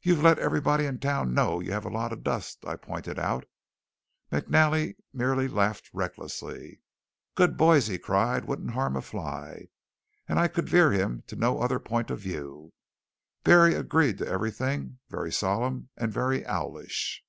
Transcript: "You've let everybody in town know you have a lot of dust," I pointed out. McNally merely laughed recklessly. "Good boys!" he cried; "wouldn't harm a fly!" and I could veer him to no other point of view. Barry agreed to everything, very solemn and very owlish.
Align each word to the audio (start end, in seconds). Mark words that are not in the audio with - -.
"You've 0.00 0.22
let 0.22 0.38
everybody 0.38 0.86
in 0.86 1.00
town 1.00 1.34
know 1.34 1.60
you 1.60 1.70
have 1.72 1.84
a 1.84 1.90
lot 1.90 2.14
of 2.14 2.22
dust," 2.22 2.64
I 2.64 2.76
pointed 2.76 3.18
out. 3.18 3.44
McNally 4.32 4.94
merely 5.12 5.48
laughed 5.48 5.90
recklessly. 5.92 6.80
"Good 7.34 7.58
boys!" 7.58 7.86
he 7.88 7.98
cried; 7.98 8.46
"wouldn't 8.46 8.70
harm 8.70 8.96
a 8.96 9.02
fly!" 9.02 9.68
and 10.26 10.38
I 10.38 10.48
could 10.48 10.70
veer 10.70 10.92
him 10.92 11.24
to 11.26 11.36
no 11.36 11.60
other 11.60 11.78
point 11.78 12.10
of 12.10 12.20
view. 12.20 12.72
Barry 13.42 13.74
agreed 13.74 14.16
to 14.16 14.26
everything, 14.26 15.00
very 15.10 15.30
solemn 15.30 15.90
and 15.94 16.10
very 16.10 16.46
owlish. 16.46 17.22